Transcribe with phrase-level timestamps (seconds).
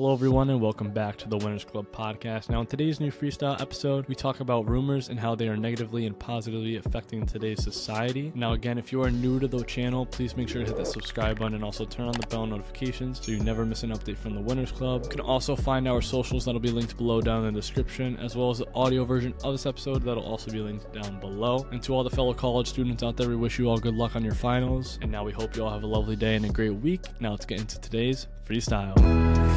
[0.00, 2.50] Hello, everyone, and welcome back to the Winners Club podcast.
[2.50, 6.06] Now, in today's new freestyle episode, we talk about rumors and how they are negatively
[6.06, 8.30] and positively affecting today's society.
[8.36, 10.86] Now, again, if you are new to the channel, please make sure to hit that
[10.86, 14.18] subscribe button and also turn on the bell notifications so you never miss an update
[14.18, 15.02] from the Winners Club.
[15.02, 18.36] You can also find our socials that'll be linked below down in the description, as
[18.36, 21.66] well as the audio version of this episode that'll also be linked down below.
[21.72, 24.14] And to all the fellow college students out there, we wish you all good luck
[24.14, 25.00] on your finals.
[25.02, 27.00] And now we hope you all have a lovely day and a great week.
[27.18, 29.47] Now, let's get into today's freestyle.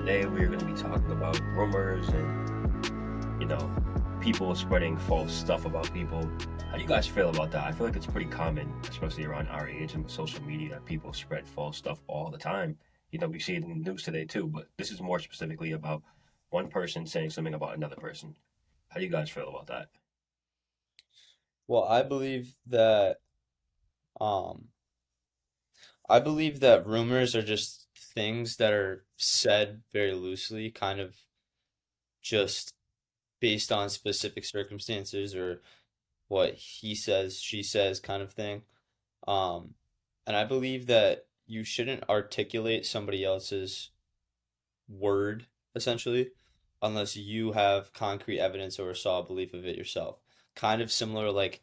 [0.00, 3.70] Today we're going to be talking about rumors and, you know,
[4.18, 6.26] people spreading false stuff about people.
[6.70, 7.66] How do you guys feel about that?
[7.66, 11.12] I feel like it's pretty common, especially around our age and social media, that people
[11.12, 12.78] spread false stuff all the time.
[13.10, 15.72] You know, we see it in the news today too, but this is more specifically
[15.72, 16.02] about
[16.48, 18.34] one person saying something about another person.
[18.88, 19.88] How do you guys feel about that?
[21.68, 23.18] Well, I believe that
[24.18, 24.68] um
[26.08, 27.79] I believe that rumors are just
[28.14, 31.16] things that are said very loosely, kind of
[32.22, 32.72] just
[33.40, 35.62] based on specific circumstances or
[36.28, 38.62] what he says, she says kind of thing.
[39.26, 39.74] Um
[40.26, 43.90] and I believe that you shouldn't articulate somebody else's
[44.88, 46.30] word essentially
[46.82, 50.18] unless you have concrete evidence or a solid belief of it yourself
[50.54, 51.60] kind of similar like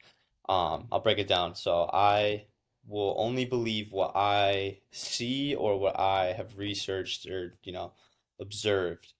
[0.50, 1.56] um I'll break it down.
[1.56, 2.46] So I
[2.88, 7.94] will only believe what I see or what I have researched or you know
[8.40, 9.14] observed.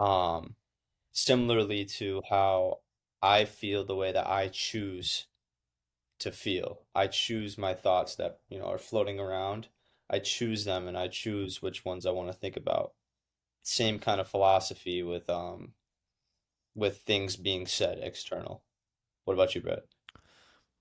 [0.00, 0.56] Um
[1.12, 2.80] similarly to how
[3.22, 5.26] I feel the way that I choose
[6.20, 6.80] to feel.
[6.94, 9.68] I choose my thoughts that, you know, are floating around.
[10.10, 12.92] I choose them and I choose which ones I want to think about.
[13.62, 15.74] Same kind of philosophy with um
[16.74, 18.62] with things being said external.
[19.24, 19.84] What about you, Brett?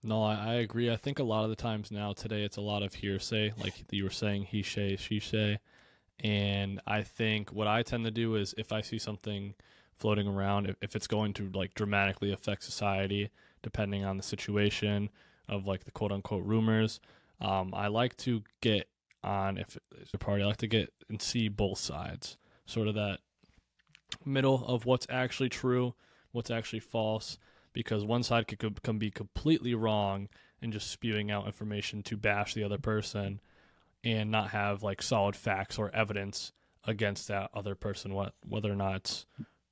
[0.03, 0.91] No, I, I agree.
[0.91, 3.85] I think a lot of the times now today it's a lot of hearsay, like
[3.91, 5.59] you were saying, he say, she say.
[6.19, 9.55] And I think what I tend to do is if I see something
[9.97, 13.29] floating around, if, if it's going to like dramatically affect society,
[13.61, 15.09] depending on the situation
[15.47, 16.99] of like the quote unquote rumors,
[17.39, 18.87] um, I like to get
[19.23, 22.95] on if it's a party, I like to get and see both sides, sort of
[22.95, 23.19] that
[24.25, 25.95] middle of what's actually true,
[26.31, 27.37] what's actually false,
[27.73, 30.29] because one side could can be completely wrong
[30.61, 33.41] and just spewing out information to bash the other person
[34.03, 36.51] and not have like solid facts or evidence
[36.85, 39.25] against that other person what whether or not it's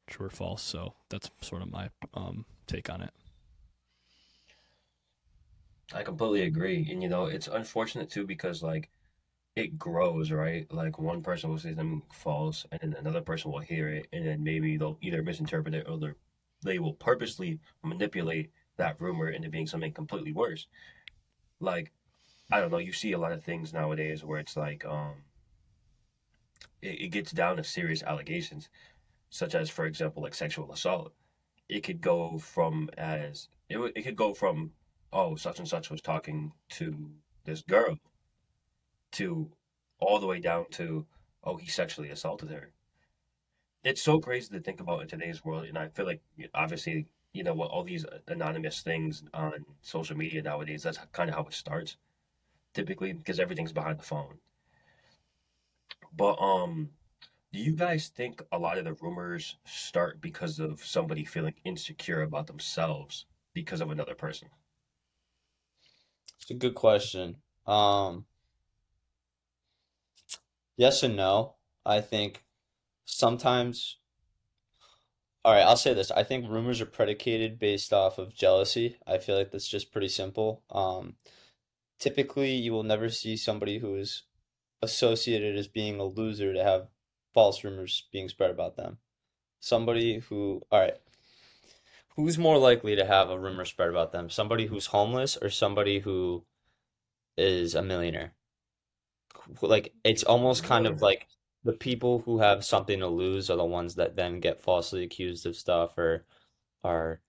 [0.07, 3.11] true or false so that's sort of my um, take on it
[5.93, 6.87] I completely agree.
[6.89, 8.89] And you know, it's unfortunate too because like
[9.55, 10.71] it grows, right?
[10.71, 14.25] Like one person will say something false and then another person will hear it and
[14.25, 16.15] then maybe they'll either misinterpret it or they're
[16.63, 20.67] they will purposely manipulate that rumor into being something completely worse.
[21.59, 21.91] Like,
[22.51, 25.13] I don't know, you see a lot of things nowadays where it's like, um,
[26.81, 28.69] it, it gets down to serious allegations,
[29.29, 31.13] such as, for example, like sexual assault.
[31.69, 34.71] It could go from as, it, it could go from,
[35.13, 37.11] oh, such and such was talking to
[37.45, 37.97] this girl,
[39.13, 39.51] to
[39.99, 41.05] all the way down to,
[41.43, 42.71] oh, he sexually assaulted her
[43.83, 46.21] it's so crazy to think about in today's world, and I feel like
[46.53, 50.83] obviously you know what all these anonymous things on social media nowadays.
[50.83, 51.97] That's kind of how it starts,
[52.73, 54.37] typically because everything's behind the phone.
[56.13, 56.89] But um,
[57.53, 62.21] do you guys think a lot of the rumors start because of somebody feeling insecure
[62.21, 64.49] about themselves because of another person?
[66.41, 67.37] It's a good question.
[67.67, 68.25] Um,
[70.77, 71.55] yes and no.
[71.85, 72.43] I think
[73.11, 73.97] sometimes
[75.43, 76.11] all right, I'll say this.
[76.11, 78.97] I think rumors are predicated based off of jealousy.
[79.07, 80.61] I feel like that's just pretty simple.
[80.69, 81.15] Um,
[81.99, 84.23] typically, you will never see somebody who is
[84.83, 86.89] associated as being a loser to have
[87.33, 88.99] false rumors being spread about them.
[89.59, 90.97] Somebody who, all right,
[92.15, 94.29] who's more likely to have a rumor spread about them?
[94.29, 96.43] Somebody who's homeless or somebody who
[97.35, 98.33] is a millionaire?
[99.61, 101.27] Like, it's almost kind of like
[101.63, 105.45] the people who have something to lose are the ones that then get falsely accused
[105.45, 106.25] of stuff or
[106.83, 107.21] are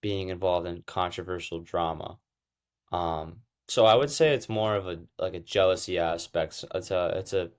[0.00, 2.18] being involved in controversial drama.
[2.90, 6.64] Um, so I would say it's more of a like a jealousy aspect.
[6.74, 7.50] It's a it's a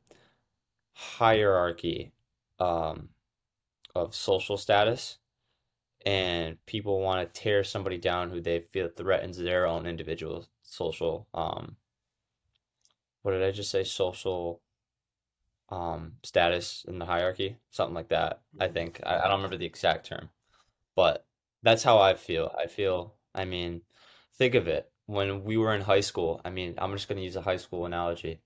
[0.94, 2.12] hierarchy
[2.60, 3.10] um,
[3.96, 5.18] of social status,
[6.06, 11.28] and people want to tear somebody down who they feel threatens their own individual social.
[11.34, 11.78] Um,
[13.22, 13.84] what did I just say?
[13.86, 14.62] Social
[15.74, 18.42] um, status in the hierarchy, something like that.
[18.60, 18.74] I mm-hmm.
[18.74, 20.30] think I, I don't remember the exact term,
[20.96, 21.26] but
[21.64, 22.54] that's how I feel.
[22.58, 23.16] I feel.
[23.34, 23.82] I mean,
[24.38, 24.92] think of it.
[25.08, 27.58] when we were in high school, I mean, I'm just going to use a high
[27.58, 28.42] school analogy.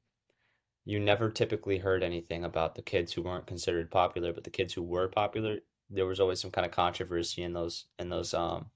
[0.85, 4.73] You never typically heard anything about the kids who weren't considered popular, but the kids
[4.73, 5.57] who were popular,
[5.89, 8.71] there was always some kind of controversy in those in those um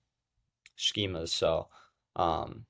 [0.77, 1.29] schemas.
[1.29, 1.69] So,
[2.17, 2.65] um,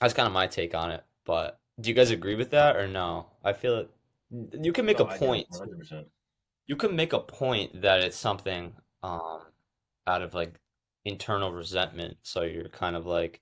[0.00, 1.04] that's kind of my take on it.
[1.24, 3.26] But do you guys agree with that or no?
[3.42, 3.90] I feel it.
[4.30, 5.48] You can make No, a I point.
[6.66, 9.42] You can make a point that it's something um
[10.06, 10.54] out of like
[11.04, 12.18] internal resentment.
[12.22, 13.40] So you're kind of like,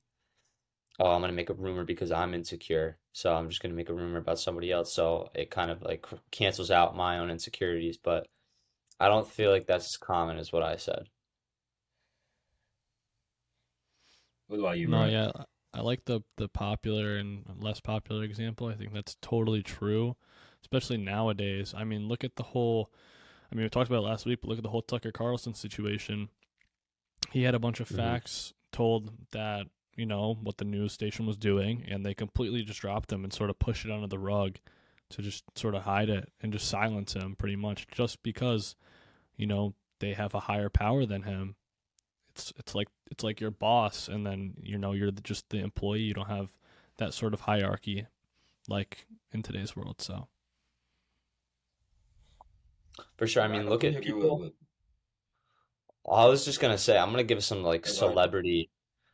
[0.98, 2.98] oh, I'm gonna make a rumor because I'm insecure.
[3.12, 4.92] So I'm just gonna make a rumor about somebody else.
[4.92, 7.98] So it kind of like cancels out my own insecurities.
[7.98, 8.28] But
[9.00, 11.08] I don't feel like that's as common as what I said.
[14.46, 15.12] What about you, No, Ryan?
[15.12, 15.30] yeah,
[15.72, 18.66] I like the the popular and less popular example.
[18.68, 20.16] I think that's totally true,
[20.64, 21.74] especially nowadays.
[21.76, 22.90] I mean, look at the whole.
[23.52, 25.54] I mean, we talked about it last week, but look at the whole Tucker Carlson
[25.54, 26.30] situation.
[27.30, 27.96] He had a bunch of Mhm.
[27.96, 29.66] facts told that
[29.96, 33.32] you know what the news station was doing, and they completely just dropped them and
[33.32, 34.56] sort of pushed it under the rug
[35.10, 38.74] to just sort of hide it and just silence him, pretty much, just because
[39.36, 41.54] you know they have a higher power than him
[42.30, 45.58] it's it's like it's like your boss and then you know you're the, just the
[45.58, 46.56] employee you don't have
[46.96, 48.06] that sort of hierarchy
[48.68, 50.26] like in today's world so
[53.16, 53.42] For sure.
[53.42, 54.38] I mean, look at people.
[54.38, 54.52] with- with-
[56.06, 57.96] I was just gonna say, I'm gonna give some like Go ahead.
[57.96, 58.70] celebrity.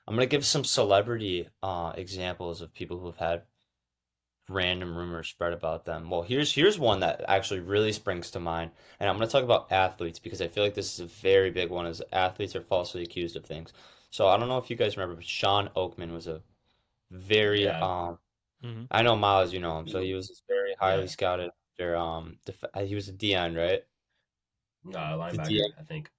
[0.06, 3.42] I'm gonna give some celebrity uh examples of people who've had
[4.48, 6.10] random rumors spread about them.
[6.10, 9.70] Well, here's here's one that actually really springs to mind, and I'm gonna talk about
[9.70, 13.02] athletes because I feel like this is a very big one, is athletes are falsely
[13.04, 13.72] accused of things.
[14.10, 16.42] So I don't know if you guys remember, but Shawn Oakman was a
[17.12, 17.78] very Yeah.
[17.80, 18.18] um
[18.64, 18.84] mm-hmm.
[18.90, 21.08] I know Miles, you know him, so he was this very highly Yeah.
[21.08, 21.50] scouted.
[21.88, 23.82] Um, def he was a DE, right?
[24.84, 26.10] No, linebacker, I think.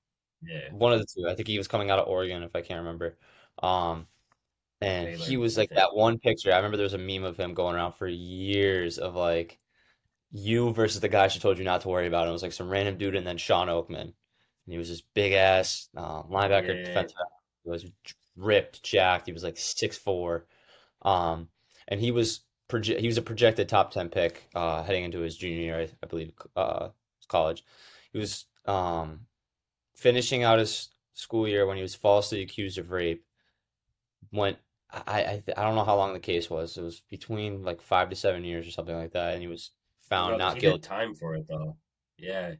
[0.43, 0.71] Yeah.
[0.71, 1.27] One of the two.
[1.27, 3.17] I think he was coming out of Oregon, if I can't remember.
[3.61, 4.07] Um,
[4.81, 6.51] and Baylor, he was like that one picture.
[6.51, 9.59] I remember there was a meme of him going around for years of like
[10.31, 12.23] you versus the guy she told you not to worry about.
[12.23, 14.01] And it was like some random dude and then Shawn Oakman.
[14.01, 14.13] And
[14.65, 16.83] he was this big ass um, linebacker Yeah.
[16.85, 17.17] defensive.
[17.63, 17.85] He was
[18.35, 19.27] ripped, jacked.
[19.27, 20.47] He was like six four.
[21.03, 21.49] Um,
[21.87, 22.41] and he was
[22.71, 25.89] proje he was a projected top 10 pick uh, heading into his junior year, I,
[26.03, 26.89] I believe, uh,
[27.27, 27.63] college.
[28.11, 29.21] He was um,
[29.95, 33.23] finishing out his school year when he was falsely accused of rape.
[34.31, 34.57] Went,
[34.91, 36.77] I, I, I don't know how long the case was.
[36.77, 39.71] It was between like five to seven years or something like that, and he was
[40.09, 40.79] found not guilty.
[40.79, 41.77] time for it though.
[42.17, 42.53] Yeah.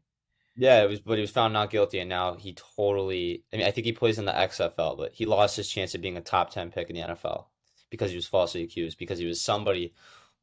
[0.58, 3.44] Yeah, it was, but he was found not guilty, and now he totally.
[3.54, 6.02] I mean, I think he plays in the XFL, but he lost his chance of
[6.02, 7.46] being a top ten pick in the NFL
[7.92, 8.98] because he was falsely accused.
[8.98, 9.94] Because he was somebody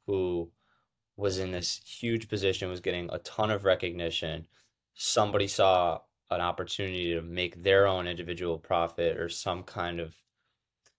[0.07, 0.53] who
[1.17, 4.47] was in this huge position, was getting a ton of recognition.
[4.95, 5.99] Somebody saw
[6.31, 10.15] an opportunity to make their own individual profit or some kind of.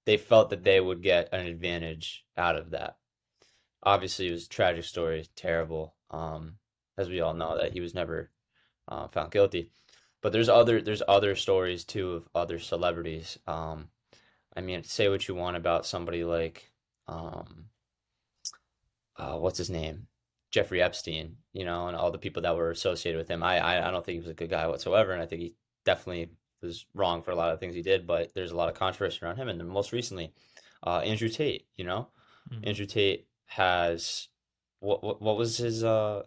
[0.06, 2.98] They felt that they would get an advantage out of that.
[3.84, 5.94] Obviously, it was a tragic story, terrible.
[6.10, 6.56] Um,
[6.98, 8.30] as we all know, that he was never
[8.90, 9.72] uh, found guilty.
[10.22, 13.38] But there's other there's other stories too of other celebrities.
[13.48, 13.90] Um,
[14.56, 16.72] I mean, say what you want about somebody like,
[17.08, 17.66] um,
[19.18, 20.08] uh, what's his name,
[20.52, 23.44] Jeffrey Epstein, you know, and all the people that were associated with him.
[23.44, 25.54] I, I I don't think he was a good guy whatsoever, and I think he
[25.86, 26.30] definitely
[26.62, 28.08] was wrong for a lot of things he did.
[28.08, 30.34] But there's a lot of controversy around him, and then most recently,
[30.86, 31.68] uh, Andrew Tate.
[31.78, 32.08] You know,
[32.52, 32.68] Mhm.
[32.68, 34.28] Andrew Tate has
[34.80, 36.24] what what what was his uh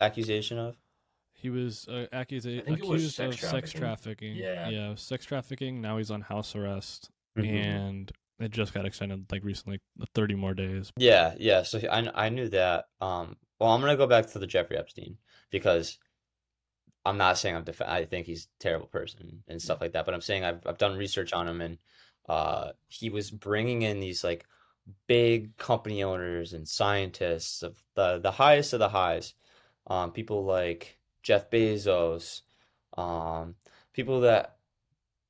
[0.00, 0.76] accusation of?
[1.38, 3.80] he was uh, accusa- I think it was accused sex of sex trafficking.
[3.80, 4.68] trafficking Yeah.
[4.70, 7.44] yeah sex trafficking now he's on house arrest Mhm.
[7.44, 9.80] and it just got extended like recently
[10.14, 11.62] 30 more days Yeah, yeah.
[11.62, 12.86] So I I knew that.
[13.00, 15.18] Um, well, I'm gonna go back to the Jeffrey Epstein
[15.50, 15.98] because
[17.04, 20.04] I'm not saying I'm def I think he's a terrible person and stuff like that,
[20.04, 21.78] but I'm saying I've I've done research on him and
[22.28, 24.44] uh he was bringing in these like
[25.06, 29.34] big company owners and scientists of the the highest of the highs,
[29.88, 32.42] um, people like Jeff Bezos,
[32.96, 33.54] um,
[33.92, 34.55] people that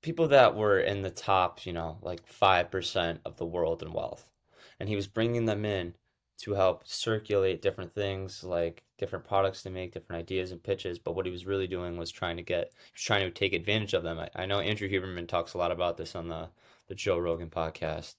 [0.07, 4.31] people that were in the top, you know, like 5% of the world in wealth.
[4.79, 5.95] And he was bringing them in
[6.43, 11.01] to help circulate different things like different products to make different ideas and pitches.
[11.01, 14.05] But what he was really doing was trying to get trying to take advantage of
[14.05, 14.21] them.
[14.21, 16.51] I, I know andrew huberman talks a lot about this on the
[16.87, 18.15] the joe rogan podcast.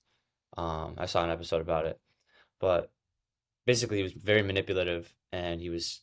[0.58, 2.02] Um, i saw an episode about it.
[2.60, 2.92] But
[3.66, 6.02] basically he was very manipulative and he was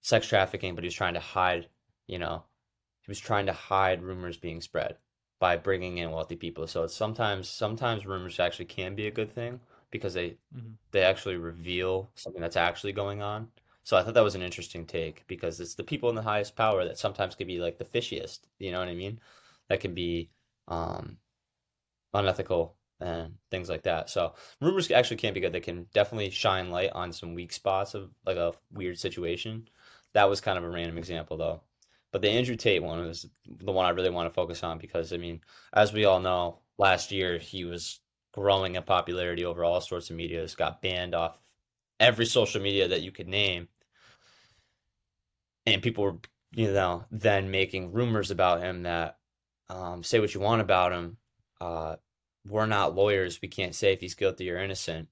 [0.00, 1.68] sex trafficking but he was trying to hide
[2.06, 2.44] you know
[3.00, 4.96] he was trying to hide rumors being spread
[5.44, 9.30] by bringing in wealthy people so it's sometimes sometimes rumors actually can be a good
[9.38, 9.60] thing
[9.90, 10.76] because they Mhm.
[10.92, 13.50] they actually reveal something that's actually going on.
[13.84, 16.56] So I thought that was an interesting take because it's the people in the highest
[16.56, 19.20] power that sometimes could be like the fishiest, you know what I mean?
[19.68, 20.30] That can be
[20.68, 21.18] um,
[22.14, 24.08] unethical and things like that.
[24.10, 25.52] So rumors actually can't be good.
[25.52, 29.68] They can definitely shine light on some weak spots of like a weird situation.
[30.14, 31.62] That was kind of a random example though.
[32.14, 35.12] But the Andrew Tate one is the one I really want to focus on because
[35.12, 35.40] I mean,
[35.72, 37.98] as we all know, last year he was
[38.32, 41.36] growing in popularity over all sorts of medias, got banned off
[41.98, 43.66] every social media that you could name.
[45.66, 46.18] And people were,
[46.52, 49.18] you know, then making rumors about him that
[49.68, 51.16] um, say what you want about him.
[51.60, 51.96] Uh,
[52.46, 53.42] we're not lawyers.
[53.42, 55.08] We can't say if he's guilty or innocent.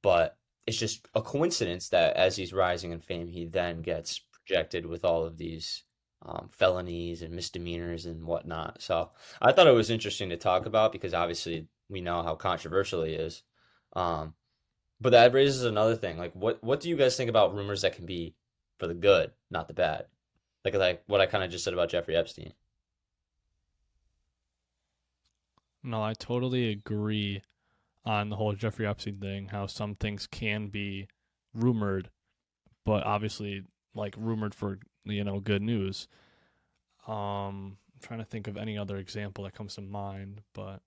[0.00, 4.86] But it's just a coincidence that as he's rising in fame, he then gets projected
[4.86, 5.82] with all of these
[6.26, 8.82] um, felonies and misdemeanors and whatnot.
[8.82, 13.04] So I thought it was interesting to talk about because obviously we know how controversial
[13.04, 13.42] he is.
[13.94, 14.34] Um,
[15.00, 16.18] but that raises another thing.
[16.18, 18.34] Like, what what do you guys think about rumors that can be
[18.78, 20.06] for the good, not the bad?
[20.64, 22.52] Like, like what I kind of just said about Jeffrey Epstein.
[25.84, 27.42] No, I totally agree
[28.04, 29.48] on the whole Jeffrey Epstein thing.
[29.48, 31.06] How some things can be
[31.54, 32.10] rumored,
[32.84, 33.62] but obviously,
[33.94, 36.08] like rumored for you know good news.
[37.06, 40.82] Um, I'm trying to think of any other example that comes to mind, but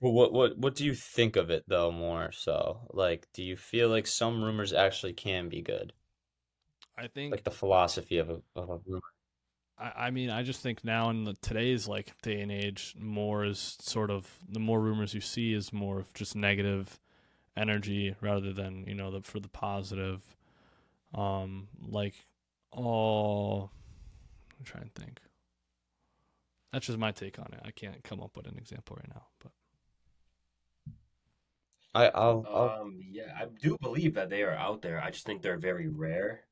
[0.00, 2.86] Well, what what what do you think of it though more so?
[2.92, 5.94] Like, do you feel like some rumors actually can be good?
[6.96, 9.00] I think Like the philosophy of a of a rumor.
[9.78, 13.44] I, I mean, I just think now in the, today's like day and age, more
[13.44, 17.00] is sort of the more rumors you see is more of just negative
[17.56, 20.36] energy rather than you know the for the positive.
[21.14, 22.14] Um, like
[22.72, 23.70] oh,
[24.58, 25.20] I'm trying to think.
[26.72, 27.60] That's just my take on it.
[27.64, 29.52] I can't come up with an example right now, but
[31.94, 35.02] I I'll I'll Um, yeah, I do believe that they are out there.
[35.02, 36.44] I just think they're very rare.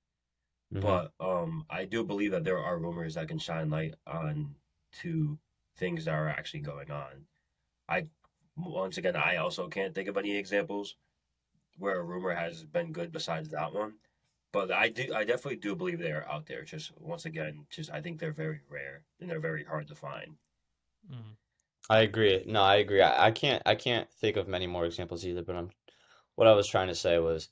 [0.73, 0.81] mhm.
[0.81, 4.57] But um, I do believe that there are rumors that can shine light on
[5.03, 5.39] to
[5.77, 7.27] things that are actually going on.
[7.89, 8.09] I
[8.57, 10.97] once again, I also can't think of any examples
[11.79, 13.95] where a rumor has been good besides that one.
[14.53, 16.63] But I do, I definitely do believe they are out there.
[16.65, 20.37] Just once again, just I think they're very rare and they're very hard to find.
[21.11, 21.37] mm,
[21.89, 22.45] I agree.
[22.47, 23.03] No, I agree.
[23.03, 25.71] I, I can't I can't think of many more examples either, but I'm
[26.37, 27.49] what I was trying to say was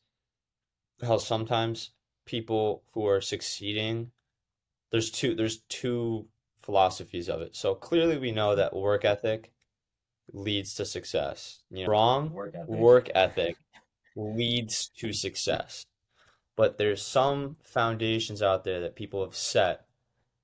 [1.03, 1.91] how sometimes
[2.27, 4.11] people who are succeeding,
[4.93, 6.29] there's two there's two
[6.63, 7.57] philosophies of it.
[7.57, 9.53] So clearly we know that work ethic
[10.33, 11.63] leads to success.
[11.71, 12.69] You know, wrong Work ethic.
[12.69, 13.57] work ethic
[14.17, 15.85] leads to success.
[16.59, 19.87] But there's some foundations out there that people have set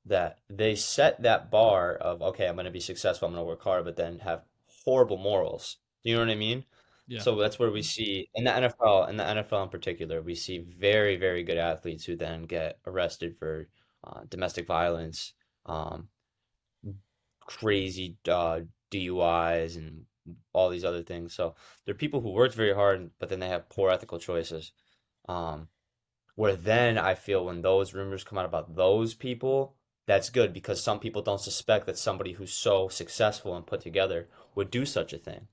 [0.06, 3.48] that they set that bar of okay, I'm going to be successful, I'm going to
[3.48, 4.44] work hard, but then have
[4.84, 5.78] horrible morals.
[6.04, 6.64] Do you know what I mean?
[7.08, 10.36] yeah, So that's where we see in the NFL, in the NFL in particular, we
[10.36, 13.68] see very, very good athletes who then get arrested for
[14.04, 15.32] uh, domestic violence,
[15.66, 16.08] um,
[17.40, 20.04] crazy uh, DUIs, and
[20.52, 21.34] all these other things.
[21.34, 24.72] So they're people who worked very hard, but then they have poor ethical choices.
[25.28, 25.68] Um,
[26.34, 29.76] where then I feel when those rumors come out about those people,
[30.06, 34.28] that's good because some people don't suspect that somebody who's so successful and put together
[34.54, 35.48] would do such a thing.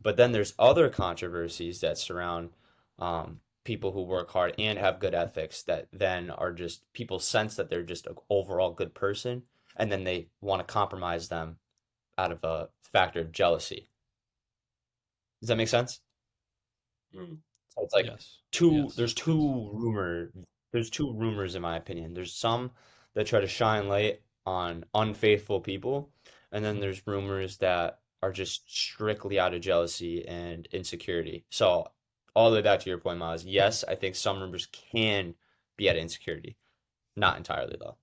[0.00, 2.50] But then there's other controversies that surround
[2.98, 7.56] um, people who work hard and have good ethics that then are just people sense
[7.56, 9.42] that they're just an overall good person
[9.76, 11.56] and then they want to compromise them
[12.16, 13.88] out of a factor of jealousy.
[15.40, 16.00] Does that make sense?
[17.16, 17.38] Mm.
[17.70, 20.32] So it's like yes, two yes, there's two rumor
[20.72, 22.14] there's two rumors in my opinion.
[22.14, 22.70] There's some
[23.14, 26.10] that try to shine light on unfaithful people,
[26.52, 31.44] and then there's rumors that are just strictly out of jealousy and insecurity.
[31.50, 31.90] So
[32.34, 35.34] all the way back to your point, Miles, yes, I think some rumors can
[35.76, 36.56] be out of insecurity.
[37.16, 37.96] Not entirely though.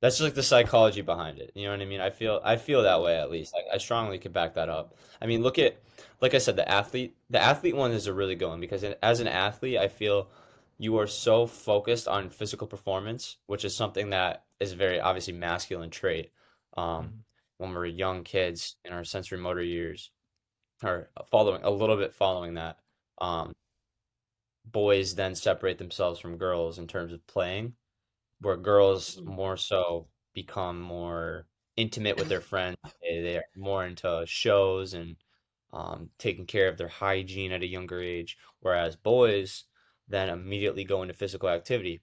[0.00, 1.52] That's just like the psychology behind it.
[1.54, 2.00] You know what I mean?
[2.00, 3.54] I feel I feel that way at least.
[3.54, 4.94] I, I strongly could back that up.
[5.20, 5.82] I mean, look at
[6.20, 9.20] like I said, the athlete the athlete one is a really good one because as
[9.20, 10.30] an athlete, I feel
[10.78, 15.90] you are so focused on physical performance, which is something that is very obviously masculine
[15.90, 16.30] trait.
[16.76, 17.24] Um, Mhm.
[17.58, 20.10] when we're young kids in our sensorimotor years,
[20.84, 22.78] or following a little bit following that,
[23.18, 23.52] um,
[24.64, 27.74] boys then separate themselves from girls in terms of playing
[28.40, 29.26] where girls Mhm.
[29.26, 32.76] more so become more intimate with their friends.
[33.02, 35.16] They, they're more into shows and
[35.72, 39.64] um, taking care of their hygiene at a younger age, whereas boys
[40.08, 42.02] then immediately go into physical activity.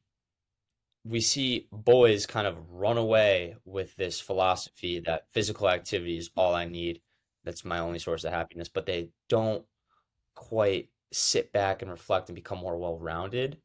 [1.04, 6.54] We see boys kind of run away with this philosophy that physical activity is all
[6.54, 7.02] I need.
[7.44, 9.66] That's my only source of happiness, but they don't
[10.36, 13.62] quite sit back and reflect and become more well-rounded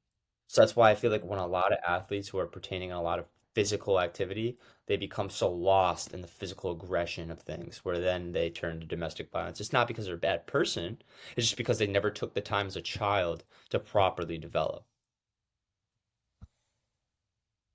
[0.52, 1.52] so that's why I feel like when a mm-hmm.
[1.52, 5.50] lot of athletes who are pertaining in a lot of physical activity, they become so
[5.50, 9.62] lost in the physical aggression of things where then they turn to domestic violence.
[9.62, 11.00] It's not because they're a bad person,
[11.38, 14.84] it's just because they never took the time as a child to properly develop.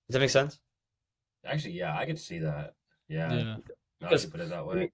[0.07, 0.59] Does that make sense?
[1.43, 2.75] Actually, yeah, I could see that.
[3.07, 3.43] Yeah, Yeah.
[3.43, 3.65] now that
[4.01, 4.91] Because- put it that way.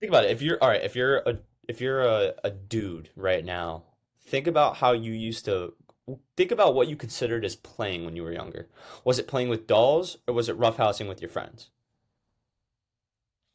[0.00, 0.32] Think about it.
[0.32, 1.38] If you're all right, if you're a
[1.68, 3.84] if you're a, a dude right now,
[4.22, 5.74] think about how you used to
[6.36, 8.68] think about what you considered as playing when you were younger.
[9.04, 11.70] Was it playing with dolls or was it roughhousing with your friends?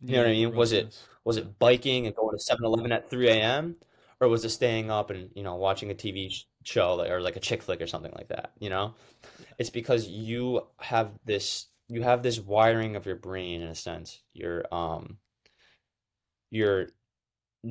[0.05, 0.55] You know what I mean?
[0.55, 3.75] Was it- Was it biking and going to 7-Eleven at 3 a.m.
[4.21, 6.31] or was it staying up and, you know, watching a TV
[6.63, 8.95] show or like a chick flick or something like that, you know?
[9.59, 14.21] It's because you have this you have this wiring of your brain in a sense.
[14.33, 15.19] Your um
[16.49, 16.87] your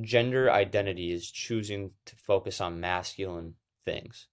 [0.01, 3.55] gender identity is choosing to focus on masculine
[3.85, 4.27] things.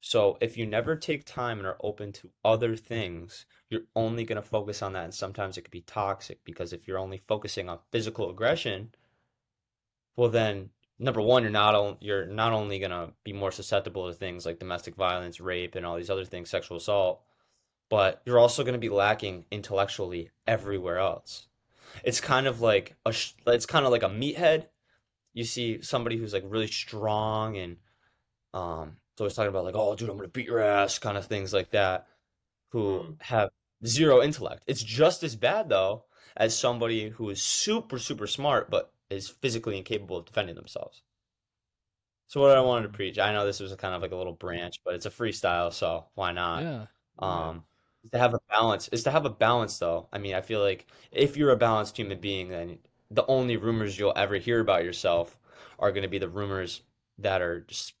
[0.00, 4.40] So if you never take time and are open to other things, you're only going
[4.40, 7.68] to focus on that and sometimes it could be toxic because if you're only focusing
[7.68, 8.90] on physical aggression,
[10.16, 14.14] well then number one you're not you're not only going to be more susceptible to
[14.14, 17.22] things like domestic violence, rape and all these other things, sexual assault,
[17.88, 21.48] but you're also going to be lacking intellectually everywhere else.
[22.04, 23.14] It's kind of like a
[23.46, 24.66] it's kind of like a meathead.
[25.34, 27.76] You see somebody who's like really strong and
[28.54, 31.26] um so always talking about like, oh dude, I'm gonna beat your ass, kind of
[31.26, 32.06] things like that,
[32.70, 33.22] who Mm.
[33.22, 33.50] have
[33.86, 34.64] zero intellect.
[34.66, 36.04] It's just as bad though
[36.36, 41.02] as somebody who is super, super smart but is physically incapable of defending themselves.
[42.28, 44.16] So what I wanted to preach, I know this was a kind of like a
[44.16, 46.62] little branch, but it's a freestyle, so why not?
[46.62, 46.86] Yeah.
[47.18, 47.64] Um,
[48.12, 48.88] to have a balance.
[48.88, 50.08] Is to have a balance, though.
[50.12, 52.78] I mean, I feel like if you're a balanced human being, then
[53.10, 55.38] the only rumors you'll ever hear about yourself
[55.78, 56.82] are going to be the rumors
[57.18, 57.94] that are just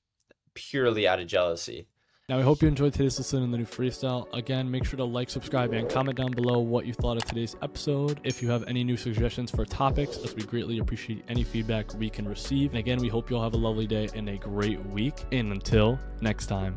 [0.58, 1.86] purely out of jealousy.
[2.28, 4.26] Now, we hope you enjoyed today's listen in the new freestyle.
[4.34, 7.56] Again, make sure to like, subscribe, and comment down below what you thought of today's
[7.62, 8.20] episode.
[8.22, 12.10] If you have any new suggestions for topics, as we greatly appreciate any feedback we
[12.10, 12.72] can receive.
[12.72, 15.14] And again, we hope you'll have a lovely day and a great week.
[15.32, 16.76] And until next time.